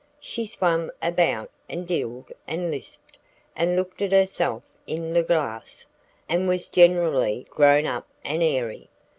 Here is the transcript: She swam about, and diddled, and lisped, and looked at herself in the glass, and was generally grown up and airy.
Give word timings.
She 0.19 0.47
swam 0.47 0.89
about, 0.99 1.51
and 1.69 1.85
diddled, 1.85 2.31
and 2.47 2.71
lisped, 2.71 3.19
and 3.55 3.75
looked 3.75 4.01
at 4.01 4.11
herself 4.11 4.65
in 4.87 5.13
the 5.13 5.21
glass, 5.21 5.85
and 6.27 6.47
was 6.47 6.67
generally 6.69 7.45
grown 7.51 7.85
up 7.85 8.07
and 8.25 8.41
airy. 8.41 8.89